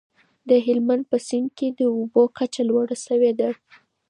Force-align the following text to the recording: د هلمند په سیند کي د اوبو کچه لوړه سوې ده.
د 0.49 0.51
هلمند 0.65 1.03
په 1.11 1.17
سیند 1.27 1.49
کي 1.57 1.67
د 1.79 1.81
اوبو 1.97 2.23
کچه 2.37 2.61
لوړه 2.69 2.95
سوې 3.05 3.31
ده. 3.39 3.49